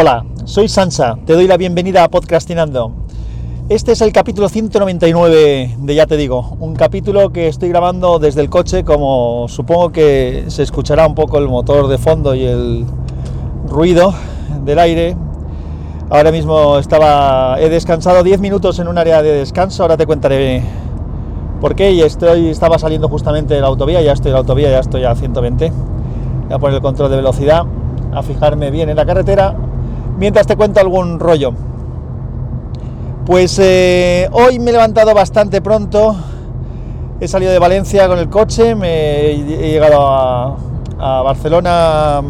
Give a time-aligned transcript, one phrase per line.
[0.00, 2.90] Hola, soy Sansa, te doy la bienvenida a Podcastinando.
[3.68, 8.40] Este es el capítulo 199 de Ya te digo, un capítulo que estoy grabando desde
[8.40, 12.86] el coche, como supongo que se escuchará un poco el motor de fondo y el
[13.68, 14.14] ruido
[14.64, 15.16] del aire.
[16.08, 20.62] Ahora mismo estaba, he descansado 10 minutos en un área de descanso, ahora te contaré
[21.60, 24.70] por qué y estoy, estaba saliendo justamente de la autovía, ya estoy en la autovía,
[24.70, 25.70] ya estoy a 120.
[25.70, 27.66] Voy a poner el control de velocidad,
[28.14, 29.54] a fijarme bien en la carretera,
[30.20, 31.52] mientras te cuento algún rollo.
[33.24, 36.14] Pues eh, hoy me he levantado bastante pronto,
[37.20, 40.56] he salido de Valencia con el coche, he llegado a,
[41.22, 42.20] Barcelona,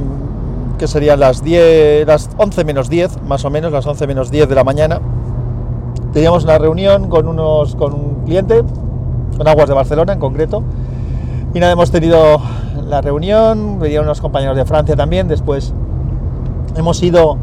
[0.79, 4.49] que serían las 10, las 11 menos 10, más o menos, las 11 menos 10
[4.49, 5.01] de la mañana.
[6.13, 8.63] Teníamos una reunión con, unos, con un cliente,
[9.37, 10.63] con Aguas de Barcelona en concreto,
[11.53, 12.41] y nada, hemos tenido
[12.87, 15.75] la reunión, venían unos compañeros de Francia también, después
[16.77, 17.39] hemos ido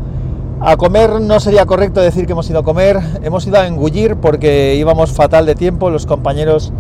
[0.60, 4.16] a comer no sería correcto decir que hemos ido a comer, hemos ido a engullir
[4.16, 6.74] porque íbamos fatal de tiempo, los compañeros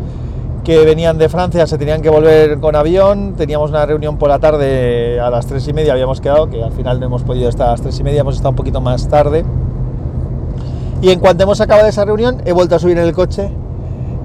[0.63, 4.39] que venían de Francia se tenían que volver con avión, teníamos una reunión por la
[4.39, 7.67] tarde a las tres y media, habíamos quedado, que al final no hemos podido estar
[7.67, 9.45] a las tres y media, hemos estado un poquito más tarde.
[11.01, 13.49] Y en cuanto hemos acabado esa reunión, he vuelto a subir en el coche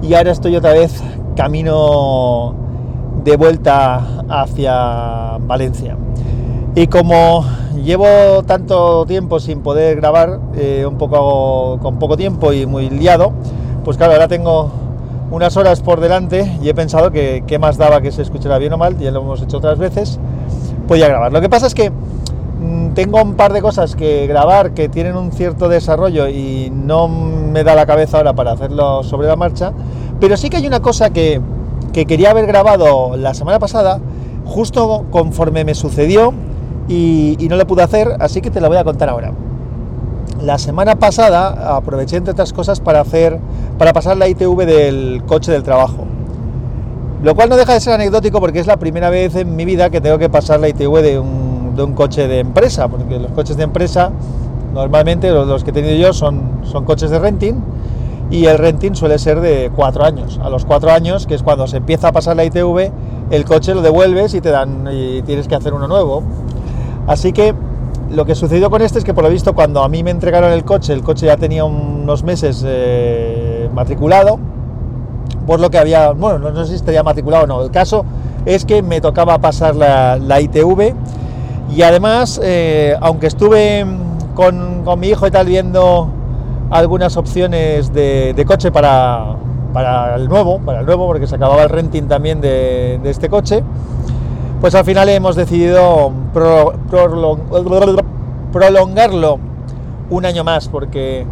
[0.01, 1.01] y ahora estoy otra vez
[1.37, 2.55] camino
[3.23, 5.95] de vuelta hacia Valencia.
[6.75, 7.45] Y como
[7.83, 13.31] llevo tanto tiempo sin poder grabar, eh, un poco con poco tiempo y muy liado,
[13.83, 14.71] pues claro, ahora tengo
[15.29, 18.73] unas horas por delante y he pensado que qué más daba que se escuchara bien
[18.73, 20.19] o mal, ya lo hemos hecho otras veces,
[20.87, 21.31] podía grabar.
[21.31, 25.15] Lo que pasa es que mm, tengo un par de cosas que grabar que tienen
[25.15, 29.73] un cierto desarrollo y no me da la cabeza ahora para hacerlo sobre la marcha,
[30.19, 31.39] pero sí que hay una cosa que,
[31.93, 33.99] que quería haber grabado la semana pasada,
[34.43, 36.33] justo conforme me sucedió
[36.87, 39.31] y, no lo pude hacer, así que te la voy a contar ahora.
[40.41, 43.39] La semana pasada aproveché entre otras cosas para hacer,
[43.77, 46.05] para pasar la ITV del coche del trabajo.
[47.21, 49.89] Lo cual no deja de ser anecdótico porque es la primera vez en mi vida
[49.89, 53.31] que tengo que pasar la ITV de un, de un coche de empresa, porque los
[53.31, 54.11] coches de empresa
[54.73, 57.61] normalmente los, los que he tenido yo son, son coches de renting
[58.33, 60.39] y el renting suele ser de cuatro años.
[60.43, 62.91] A los cuatro años, que es cuando se empieza a pasar la ITV,
[63.29, 66.23] el coche lo devuelves y te dan y tienes que hacer uno nuevo.
[67.07, 67.53] Así que
[68.11, 70.51] lo que sucedió con este es que por lo visto cuando a mí me entregaron
[70.51, 74.39] el coche, el coche ya tenía unos meses eh, matriculado,
[75.47, 78.05] por lo que había, bueno, no sé si estaría matriculado o no, el caso
[78.45, 80.93] es que me tocaba pasar la, ITV
[81.75, 83.85] y además, eh, aunque estuve
[84.35, 86.09] con, con, mi hijo y tal viendo
[86.69, 89.35] algunas opciones de, coche para,
[89.73, 93.63] para, el nuevo, para el nuevo, porque se acababa el renting también de este coche,
[94.63, 97.37] pues al final hemos decidido pro, prolong,
[98.53, 99.37] prolongarlo
[100.09, 101.25] un año más porque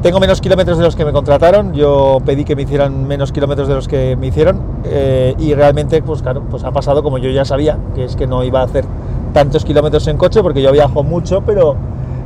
[0.00, 3.68] tengo menos kilómetros de los que me contrataron, yo pedí que me hicieran menos kilómetros
[3.68, 7.28] de los que me hicieron eh, y realmente pues claro, pues ha pasado como yo
[7.28, 8.86] ya sabía, que es que no iba a hacer
[9.34, 11.76] tantos kilómetros en coche porque yo viajo mucho, pero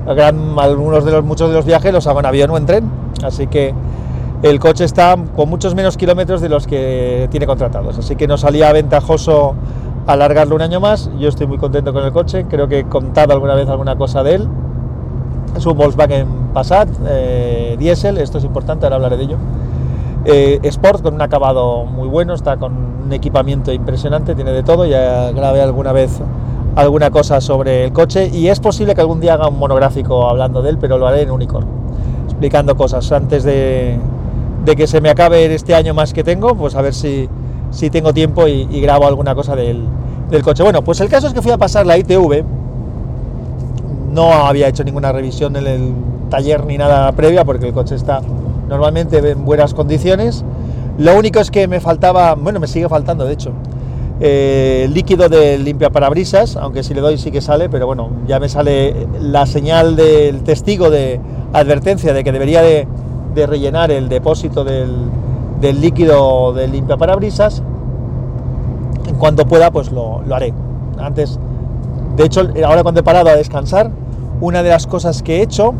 [0.07, 2.89] gran, algunos de los muchos de los viajes los hago en avión o en tren,
[3.25, 3.75] así que
[4.45, 8.43] el coche está con muchos menos kilómetros de los que tiene contratados, así que nos
[8.43, 9.57] salía ventajoso
[10.09, 11.11] alargarlo un año más.
[11.19, 14.23] Yo estoy muy contento con el coche, creo que he contado alguna vez alguna cosa
[14.23, 14.49] de él.
[15.55, 19.37] Es un Volkswagen Passat eh, diésel, esto es importante, ahora hablaré de ello.
[20.25, 22.73] Eh, Sport con un acabado muy bueno, está con
[23.05, 24.87] un equipamiento impresionante, tiene de todo.
[24.87, 26.21] Ya grabé alguna vez
[26.75, 30.63] alguna cosa sobre el coche y es posible que algún día haga un monográfico hablando
[30.63, 31.67] de él, pero lo haré en Unicorn,
[32.25, 33.99] explicando cosas antes de,
[34.65, 37.29] de que se me acabe este año más que tengo, pues a ver si,
[37.71, 39.85] si tengo tiempo y, grabo alguna cosa del,
[40.31, 40.63] del, coche.
[40.63, 42.45] Bueno, pues el caso es que fui a pasar la ITV,
[44.13, 45.93] no había hecho ninguna revisión en el
[46.31, 48.21] taller ni nada previa porque el coche está
[48.69, 50.45] normalmente en buenas condiciones.
[50.99, 53.53] Lo único es que me faltaba, bueno, me sigue faltando de hecho,
[54.21, 58.41] eh, líquido de limpia parabrisas, aunque si le doy sí que sale, pero bueno, ya
[58.41, 61.21] me sale la señal del testigo de
[61.53, 62.89] advertencia de que debería de,
[63.35, 64.91] de rellenar el depósito del,
[65.61, 67.63] del líquido de limpia parabrisas.
[69.07, 70.53] En cuanto pueda, pues lo, lo, haré.
[70.99, 71.39] Antes,
[72.17, 73.91] de hecho, ahora cuando he parado a descansar,
[74.41, 75.75] una de las cosas que he hecho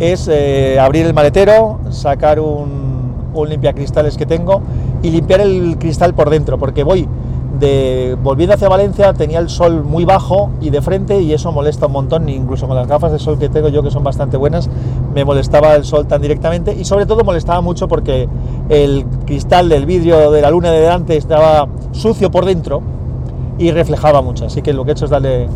[0.00, 4.60] es eh, abrir el maletero, sacar un, un limpiacristales que tengo
[5.02, 7.06] y limpiar el cristal por dentro, porque voy
[7.58, 11.86] de volviendo hacia Valencia tenía el sol muy bajo y de frente y eso molesta
[11.86, 14.68] un montón, incluso con las gafas de sol que tengo yo que son bastante buenas,
[15.14, 18.28] me molestaba el sol tan directamente y sobre todo molestaba mucho porque
[18.68, 22.82] el cristal del vidrio de la luna de delante estaba sucio por dentro
[23.58, 25.48] y reflejaba mucho, así que lo que he hecho es darle,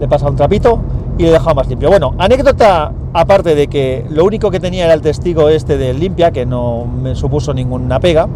[0.00, 0.80] le pasa un trapito
[1.16, 1.88] y le he dejado más limpio.
[1.88, 6.30] Bueno, anécdota aparte de que lo único que tenía era el testigo este del limpia,
[6.30, 8.28] que no me supuso ninguna pega,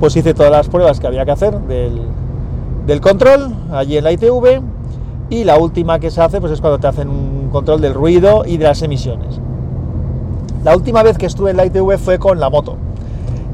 [0.00, 2.00] pues hice todas las pruebas que había que hacer del,
[2.86, 4.62] del control allí en la ITV
[5.30, 8.42] y la última que se hace pues es cuando te hacen un control del ruido
[8.44, 9.40] y de las emisiones.
[10.64, 12.76] La última vez que estuve en la ITV fue con la moto.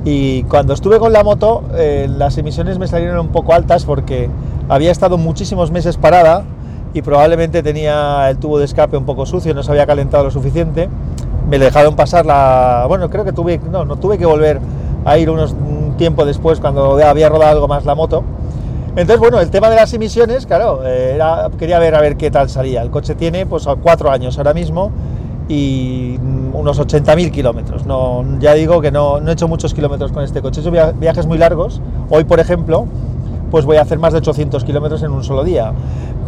[0.05, 4.31] Y cuando estuve con la moto, eh, las emisiones me salieron un poco altas porque
[4.69, 6.45] había estado muchísimos meses parada
[6.95, 10.31] y probablemente tenía el tubo de escape un poco sucio, no se había calentado lo
[10.31, 10.89] suficiente.
[11.49, 12.87] Me dejaron pasar la...
[12.89, 13.61] Bueno, creo que tuve...
[13.71, 14.61] No, no tuve que volver
[15.05, 18.25] a ir unos, un tiempo después cuando había rodado algo más la moto.
[18.97, 21.19] Entonces, bueno, el tema de las emisiones, claro, eh,
[21.59, 22.83] quería ver a ver qué tal salía.
[22.83, 24.91] El coche tiene pues cuatro años ahora mismo
[25.49, 26.19] y
[26.53, 27.87] unos 80.000 kilómetros.
[27.87, 30.61] No, ya digo que no, no he hecho muchos kilómetros con este coche.
[30.61, 31.83] He hecho viajes muy largos.
[32.09, 32.87] Hoy, por ejemplo,
[33.51, 35.73] pues voy a hacer más de 800 kilómetros en un solo día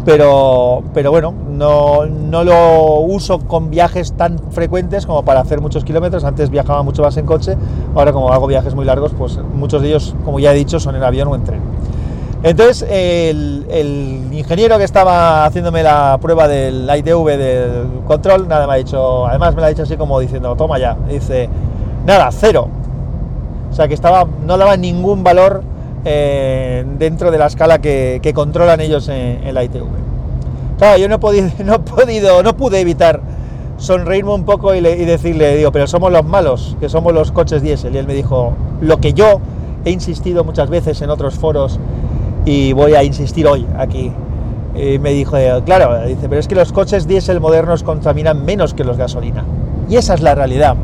[0.05, 5.83] pero, pero bueno, no, no, lo uso con viajes tan frecuentes como para hacer muchos
[5.83, 6.23] kilómetros.
[6.23, 7.57] Antes viajaba mucho más en coche,
[7.95, 10.95] ahora como hago viajes muy largos, pues muchos de ellos, como ya he dicho, son
[10.95, 11.61] en avión o en tren.
[12.41, 18.73] Entonces, el, el ingeniero que estaba haciéndome la prueba del ITV del control, nada me
[18.73, 21.49] ha dicho, además me lo ha dicho así como diciendo, toma ya, dice,
[22.05, 22.69] nada, cero.
[23.69, 25.63] O sea que estaba, no daba ningún valor
[26.05, 29.85] eh, dentro de la escala que, controlan ellos en, la ITV.
[30.77, 33.21] Claro, yo no he podido, no podido, no pude evitar
[33.77, 37.95] sonreírme un poco y, decirle, digo, pero somos los malos, que somos los coches diésel.
[37.95, 39.39] Y él me dijo, lo que yo
[39.85, 41.79] he insistido muchas veces en otros foros
[42.45, 44.11] y voy a insistir hoy aquí.
[44.75, 48.83] Y me dijo, claro, dice, pero es que los coches diésel modernos contaminan menos que
[48.83, 49.43] los gasolina.
[49.89, 50.75] Y esa es la realidad.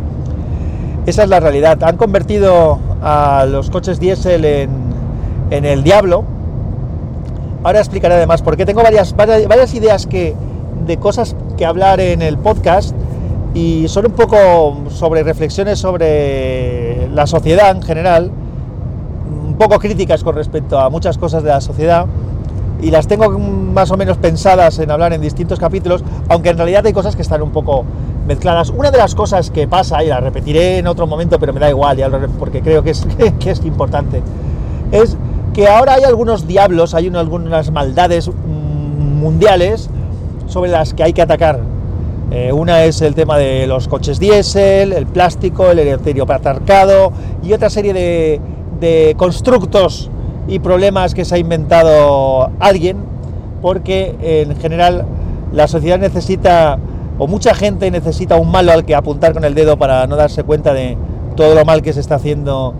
[1.06, 1.81] Esa es la realidad.
[1.84, 4.69] Han convertido a los coches diésel en,
[5.52, 6.24] en el diablo.
[7.63, 10.36] Ahora explicaré además porque tengo varias, varias, ideas que,
[10.86, 12.96] de cosas que hablar en el podcast
[13.54, 14.38] y son un poco
[14.90, 18.31] sobre reflexiones sobre la sociedad en general,
[19.56, 22.07] un poco críticas con respecto a muchas cosas de la sociedad
[22.81, 26.86] y las tengo más o menos pensadas en hablar en distintos capítulos, aunque en realidad
[26.86, 27.86] hay cosas que están un poco
[28.28, 28.69] mezcladas.
[28.69, 31.69] Una de las cosas que pasa, y la repetiré en otro momento, pero me da
[31.69, 31.98] igual,
[32.38, 33.07] porque creo que es,
[33.40, 34.22] que es importante,
[34.92, 35.16] es
[35.54, 39.90] que ahora hay algunos diablos, hay algunas maldades mundiales
[40.48, 41.62] sobre las que hay que atacar.
[42.30, 45.98] Eh, una es el tema de los coches diésel, el plástico, el
[46.28, 48.42] patarcado y otra serie de,
[48.80, 50.10] de constructos
[50.48, 52.98] y problemas que se ha inventado alguien,
[53.62, 55.06] porque en general
[55.51, 56.77] la sociedad necesita,
[57.18, 60.44] o mucha gente necesita un malo al que apuntar con el dedo para no darse
[60.44, 60.98] cuenta de
[61.36, 62.74] todo lo mal que se está haciendo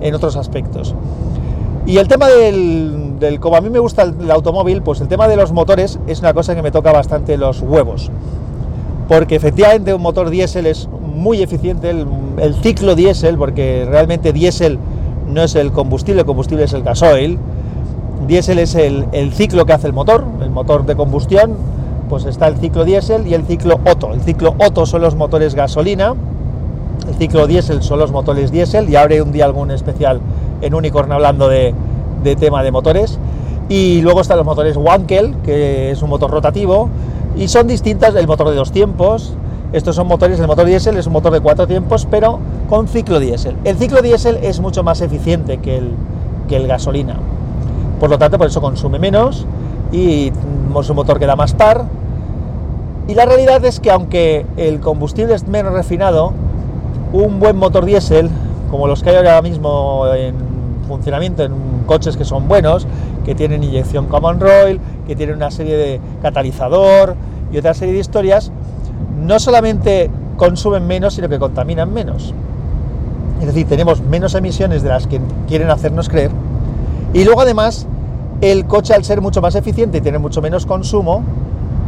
[0.00, 0.94] en otros aspectos.
[1.84, 5.36] Y el tema del, como a mí me gusta el, automóvil, pues el tema de
[5.36, 8.10] los motores es una cosa que me toca bastante los huevos.
[9.08, 14.78] Porque efectivamente un motor diésel es muy eficiente, el, ciclo diésel, porque realmente diésel
[15.32, 17.38] no es el combustible, el combustible es el gasoil.
[18.26, 21.54] Diésel es el, ciclo que hace el motor, el motor de combustión,
[22.08, 24.12] pues está el ciclo diésel y el ciclo Otto.
[24.12, 26.14] El ciclo Otto son los motores gasolina,
[27.08, 30.20] el ciclo diésel son los motores diésel y abre un día algún especial
[30.60, 31.74] en Unicorn hablando de,
[32.38, 33.18] tema de motores.
[33.68, 36.88] Y luego están los motores Wankel, que es un motor rotativo,
[37.36, 39.34] y son distintas del motor de dos tiempos.
[39.72, 42.38] Estos son motores, el motor diésel es un motor de cuatro tiempos, pero
[42.72, 43.54] con ciclo diésel.
[43.64, 45.90] El ciclo diésel es mucho más eficiente que el,
[46.48, 47.16] que el gasolina.
[48.00, 49.44] Por lo tanto, por eso consume menos
[49.92, 51.84] y es un motor que da más par.
[53.08, 56.32] Y la realidad es que aunque el combustible es menos refinado,
[57.12, 58.30] un buen motor diésel,
[58.70, 60.34] como los que hay ahora mismo en
[60.88, 61.52] funcionamiento en
[61.84, 62.86] coches que son buenos,
[63.26, 67.16] que tienen inyección Common Rail, que tienen una serie de catalizador
[67.52, 68.50] y otra serie de historias,
[69.22, 72.32] no solamente consumen menos, sino que contaminan menos.
[73.42, 76.30] Es decir, tenemos menos emisiones de las que quieren hacernos creer.
[77.12, 77.86] Y luego además,
[78.40, 81.22] el coche al ser mucho más eficiente y tener mucho menos consumo,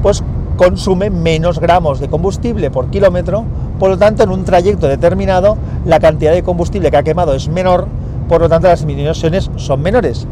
[0.03, 0.23] pues
[0.57, 3.45] consume menos gramos de combustible por kilómetro,
[3.79, 5.57] por lo tanto en un trayecto determinado
[5.87, 7.89] la cantidad de combustible que ha quemado es menor
[8.29, 10.27] por lo tanto las emisiones son menores.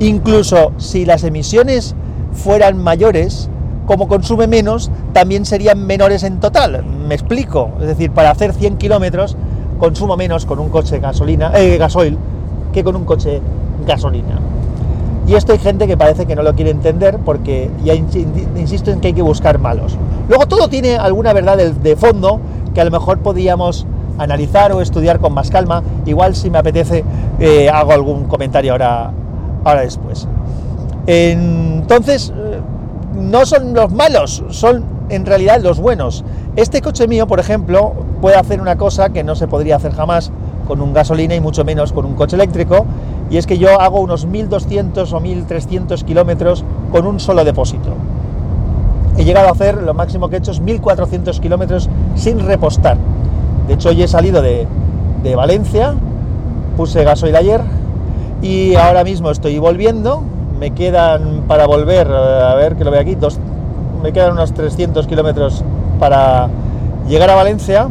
[0.00, 1.94] Incluso si las emisiones
[2.32, 3.48] fueran mayores,
[3.86, 6.84] como consume menos, también serían menores en total.
[6.84, 7.72] Me explico.
[7.80, 9.36] Es decir, para hacer 100 kilómetros
[9.78, 12.18] consumo menos con un coche gasolina, eh, gasoil
[12.72, 13.40] que con un coche
[13.86, 14.38] gasolina.
[15.26, 19.00] Y esto hay gente que parece que no lo quiere entender porque ya insisto en
[19.00, 19.96] que hay que buscar malos.
[20.28, 22.40] Luego todo tiene alguna verdad de fondo
[22.74, 23.86] que a lo mejor podríamos
[24.18, 25.82] analizar o estudiar con más calma.
[26.06, 27.04] Igual si me apetece
[27.40, 29.12] eh, hago algún comentario ahora,
[29.64, 30.28] ahora después.
[31.06, 32.60] Entonces, eh,
[33.14, 36.24] no son los malos, son en realidad los buenos.
[36.56, 40.30] Este coche mío, por ejemplo, puede hacer una cosa que no se podría hacer jamás
[40.68, 42.86] con un gasolina y mucho menos con un coche eléctrico,
[43.28, 47.90] y es que yo hago unos 1200 o 1300 kilómetros con un solo depósito.
[49.16, 52.98] He llegado a hacer, lo máximo que he hecho es 1400 kilómetros sin repostar.
[53.66, 54.68] De hecho, hoy he salido de,
[55.24, 55.94] de Valencia,
[56.76, 57.62] puse gasoil ayer
[58.42, 60.22] y ahora mismo estoy volviendo.
[60.60, 63.40] Me quedan para volver, eh, a ver que lo veo aquí, dos,
[64.04, 65.64] me quedan unos 300 kilómetros
[65.98, 66.48] para
[67.08, 67.88] llegar a Valencia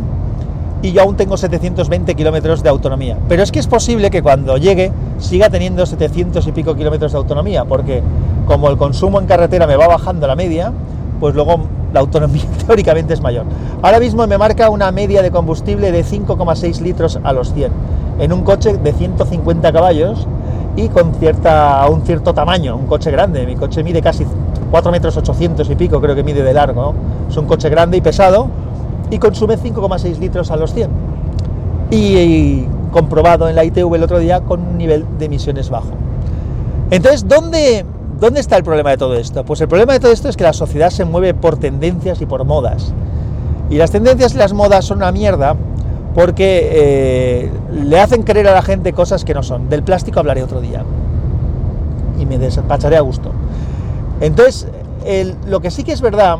[0.81, 3.17] y yo aún tengo 720 kilómetros de autonomía.
[3.29, 7.17] Pero es que es posible que cuando llegue siga teniendo 700 y pico kilómetros de
[7.17, 8.03] autonomía, porque
[8.45, 10.73] como el consumo en carretera me va bajando la media,
[11.21, 11.61] pues luego
[11.93, 13.45] la autonomía teóricamente es mayor.
[13.81, 17.71] Ahora mismo me marca una media de combustible de 5,6 litros a los 100,
[18.19, 20.27] en un coche de 150 caballos
[20.75, 23.45] y con cierta, un cierto tamaño, un coche grande.
[23.45, 24.25] Mi coche mide casi
[24.71, 26.93] 4 metros 800 y pico, creo que mide de largo.
[27.29, 28.47] Es un coche grande y pesado
[29.09, 30.89] y consume 5,6 litros a los 100.
[31.91, 35.89] Y, comprobado en la ITV el otro día con un nivel de emisiones bajo.
[36.91, 37.85] Entonces, ¿dónde,
[38.19, 39.43] ¿dónde está el problema de todo esto?
[39.43, 42.27] Pues el problema de todo esto es que la sociedad se mueve por tendencias y
[42.27, 42.93] por modas.
[43.69, 45.55] Y las tendencias y las modas son una mierda
[46.13, 49.69] porque eh, le hacen creer a la gente cosas que no son.
[49.69, 50.83] Del plástico hablaré otro día
[52.19, 53.31] y me despacharé a gusto.
[54.21, 54.67] Entonces,
[55.47, 56.39] lo que sí que es verdad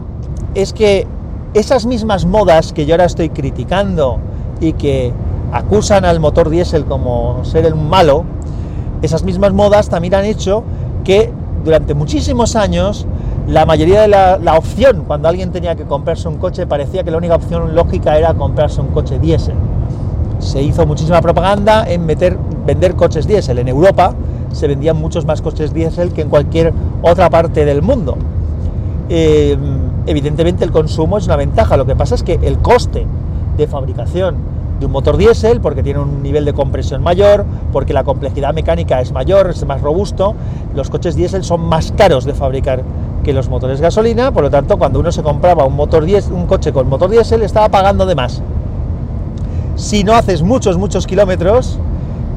[0.55, 1.07] es que
[1.53, 4.19] esas mismas modas que yo ahora estoy criticando
[4.61, 5.11] y que
[5.51, 8.23] acusan al motor diésel como ser el malo,
[9.01, 10.63] esas mismas modas también han hecho
[11.03, 11.31] que
[11.63, 13.05] durante muchísimos años
[13.47, 17.17] la mayoría de la, opción cuando alguien tenía que comprarse un coche parecía que la
[17.17, 19.55] única opción lógica era comprarse un coche diésel.
[20.39, 23.59] Se hizo muchísima propaganda en meter, vender coches diésel.
[23.59, 24.13] En Europa
[24.51, 28.17] se vendían muchos más coches diésel que en cualquier otra parte del mundo.
[29.09, 29.57] Eh,
[30.05, 33.05] evidentemente el consumo es una ventaja, lo que pasa es que el coste
[33.57, 34.35] de fabricación
[34.79, 39.01] de un motor diésel, porque tiene un nivel de compresión mayor, porque la complejidad mecánica
[39.01, 40.33] es mayor, es más robusto,
[40.75, 42.83] los coches diésel son más caros de fabricar
[43.23, 46.45] que los motores gasolina, por lo tanto cuando uno se compraba un, motor diésel, un
[46.45, 48.41] coche con motor diésel estaba pagando de más.
[49.75, 51.79] Si no haces muchos, muchos kilómetros,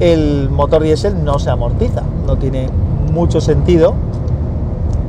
[0.00, 2.69] el motor diésel no se amortiza, no tiene
[3.12, 3.95] mucho sentido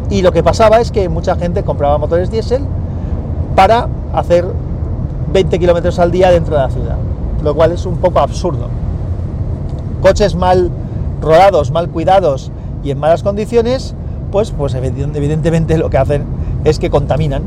[0.10, 2.64] y lo que pasaba es que mucha gente compraba motores diésel
[3.56, 4.46] para hacer
[5.34, 6.98] 20 kilómetros al día dentro de la ciudad,
[7.44, 8.68] lo cual es un poco absurdo.
[10.02, 10.72] Coches mal
[11.22, 12.52] rodados, mal cuidados
[12.84, 13.96] y en malas condiciones,
[14.32, 16.26] pues, pues evidentemente lo que hacen
[16.64, 17.44] es que contaminan,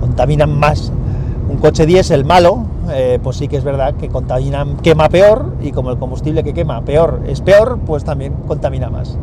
[0.00, 0.92] contaminan más.
[1.50, 5.72] Un coche diésel malo, eh, pues sí que es verdad que contaminan, quema peor y
[5.72, 9.16] como el combustible que quema peor es peor, pues también contamina más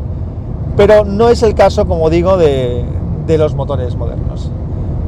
[0.76, 2.86] pero no es el caso, como digo, de,
[3.38, 4.52] los motores modernos.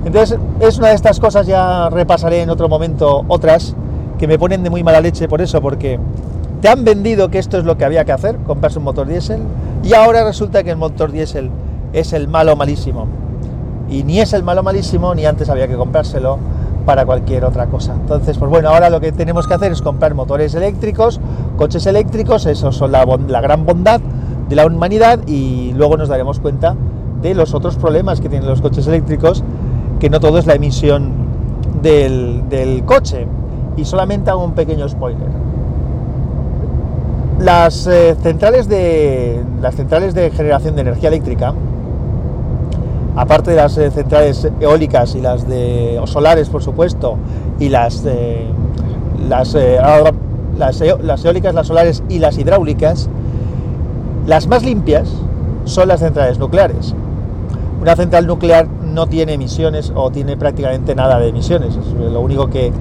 [0.05, 3.75] Entonces, es una de estas cosas, ya repasaré en otro momento otras,
[4.17, 5.99] que me ponen de muy mala leche por eso, porque
[6.61, 9.41] te han vendido que esto es lo que había que hacer, comprarse un motor diésel,
[9.83, 11.51] y ahora resulta que el motor diésel
[11.99, 13.07] es el malo malísimo.
[13.89, 16.37] Y ni es el malo malísimo, ni antes había que comprárselo
[16.85, 17.93] para cualquier otra cosa.
[17.93, 21.19] Entonces, pues bueno, ahora lo que tenemos que hacer es comprar motores eléctricos,
[21.57, 23.99] coches eléctricos, eso son la, la gran bondad
[24.49, 26.75] de la humanidad y luego nos daremos cuenta
[27.21, 29.43] de los otros problemas que tienen los coches eléctricos,
[29.99, 31.11] que no todo es la emisión
[31.81, 33.27] del, coche.
[33.75, 35.27] Y solamente hago un pequeño spoiler.
[37.39, 41.53] Las, eh, centrales de, las centrales de generación de energía eléctrica,
[43.17, 47.17] aparte de las eh, centrales eólicas y las de solares, por supuesto,
[47.59, 48.05] y las,
[49.27, 49.57] las,
[50.57, 53.09] las, las eólicas, las solares y las hidráulicas,
[54.27, 55.09] las más limpias
[55.65, 56.93] son las centrales nucleares.
[57.81, 61.75] Una central nuclear no tiene emisiones o tiene prácticamente nada de emisiones.
[61.75, 62.71] Lo único que,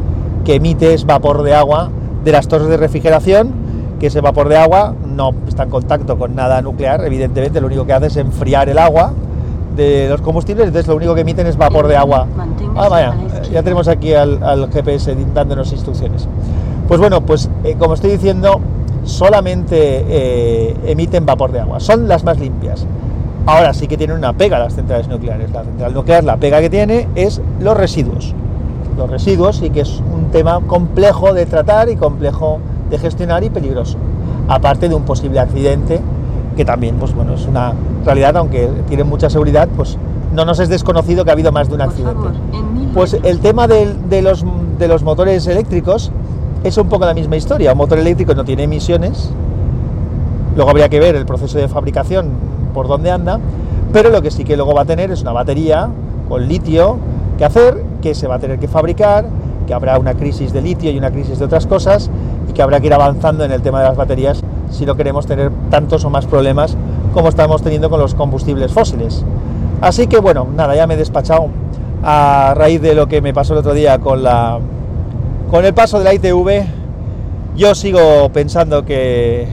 [0.47, 1.91] emite es vapor de agua
[2.25, 3.53] de las torres de refrigeración,
[3.99, 7.87] que ese vapor de agua no está en contacto con nada nuclear, evidentemente lo único
[7.87, 9.13] que hace es enfriar el agua
[9.77, 12.27] de los combustibles, entonces lo único que emiten es vapor de agua.
[12.75, 13.15] Ah, vaya,
[13.53, 16.29] ya tenemos aquí al, GPS dándonos instrucciones.
[16.89, 18.61] Pues bueno, pues eh, como estoy diciendo,
[19.05, 22.87] solamente eh, emiten vapor de agua, son las más limpias.
[23.47, 25.53] Ahora sí que tienen una pega las centrales nucleares.
[25.53, 28.35] La central nuclear, la pega que tiene es los residuos.
[28.97, 32.59] Los residuos sí que es un tema complejo de tratar y complejo
[32.91, 33.99] de gestionar y peligroso.
[34.49, 36.01] Aparte de un posible accidente,
[36.57, 39.99] que también, pues bueno, es una realidad, aunque tiene mucha seguridad, pues
[40.35, 42.29] no nos es desconocido que ha habido más de un accidente.
[42.95, 44.45] Pues el tema de, los,
[44.79, 46.11] de los motores eléctricos
[46.65, 47.73] es un poco la misma historia.
[47.73, 49.31] Un motor eléctrico no tiene emisiones,
[50.57, 52.31] luego habría que ver el proceso de fabricación
[52.73, 53.39] por dónde anda,
[53.93, 55.89] pero lo que sí que luego va a tener es una batería
[56.29, 56.97] con litio
[57.39, 59.27] que hacer que se va a tener que fabricar,
[59.67, 62.11] que habrá una crisis de litio y una crisis de otras cosas
[62.49, 65.27] y que habrá que ir avanzando en el tema de las baterías si no queremos
[65.27, 66.77] tener tantos o más problemas
[67.13, 69.25] como estamos teniendo con los combustibles fósiles.
[69.81, 71.49] Así que bueno, nada, ya me he despachado
[72.03, 74.59] a raíz de lo que me pasó el otro día con la
[75.51, 76.67] con el paso de la ITV.
[77.57, 79.47] Yo sigo pensando que,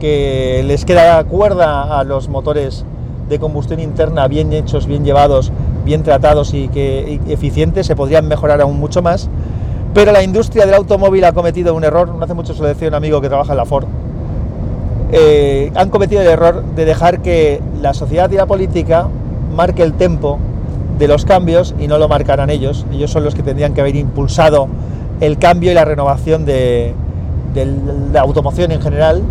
[0.00, 2.84] que les queda cuerda a los motores
[3.28, 5.52] de combustión interna bien hechos, bien llevados,
[5.84, 9.28] bien tratados y que eficientes, se podrían mejorar aún mucho más.
[9.94, 12.88] Pero la industria del automóvil ha cometido un error, no hace mucho se lo decía
[12.88, 13.84] un amigo que trabaja en la Ford,
[15.12, 19.08] eh, han cometido el error de dejar que la sociedad y la política
[19.54, 20.38] marque el tempo
[20.98, 22.86] de los cambios y no lo marcaran ellos.
[22.90, 24.68] Ellos son los que tendrían que haber impulsado
[25.20, 26.94] el cambio y la renovación de,
[27.52, 27.68] de
[28.12, 29.22] la automoción en general.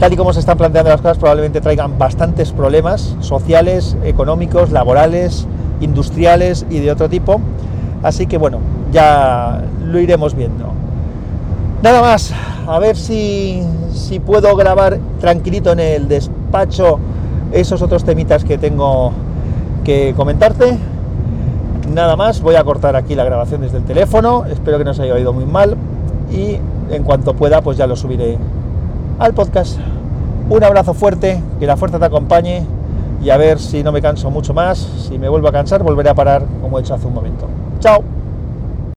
[0.00, 5.46] Tal y como se están planteando las cosas, probablemente traigan bastantes problemas sociales, económicos, laborales,
[5.80, 7.40] industriales y de otro tipo.
[8.02, 8.58] Así que bueno,
[8.92, 10.72] ya lo iremos viendo.
[11.86, 12.32] Nada más,
[12.66, 13.62] a ver si,
[13.94, 16.98] si puedo grabar tranquilito en el despacho
[17.52, 19.12] esos otros temitas que tengo
[19.84, 20.76] que comentarte.
[21.94, 25.02] Nada más, voy a cortar aquí la grabación desde el teléfono, espero que no se
[25.02, 25.76] haya oído muy mal
[26.28, 26.58] y
[26.90, 28.36] en cuanto pueda pues ya lo subiré
[29.20, 29.78] al podcast.
[30.50, 32.66] Un abrazo fuerte, que la fuerza te acompañe
[33.22, 36.10] y a ver si no me canso mucho más, si me vuelvo a cansar volveré
[36.10, 37.46] a parar como he hecho hace un momento.
[37.78, 38.02] Chao.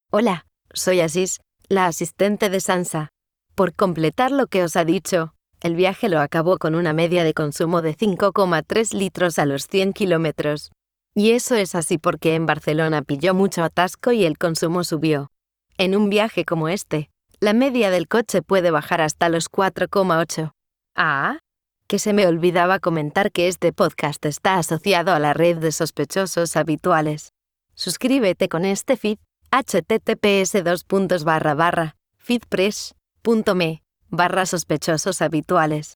[0.10, 3.09] Hola, soy Asís, la asistente de Sansa.
[3.53, 7.35] Por completar lo que os ha dicho, el viaje lo acabó con una media de
[7.35, 10.71] consumo de 5,3 litros a los 100 kilómetros.
[11.13, 15.29] Y eso es así porque en Barcelona pilló mucho atasco y el consumo subió.
[15.77, 20.53] En un viaje como este, la media del coche puede bajar hasta los 4,8.
[20.95, 21.38] Ah,
[21.88, 26.55] que se me olvidaba comentar que este podcast está asociado a la red de sospechosos
[26.55, 27.31] habituales.
[27.75, 29.20] Suscríbete con este feed
[29.51, 30.53] https
[32.18, 33.72] feedpress.me
[34.12, 35.88] barra sospechosos habituales.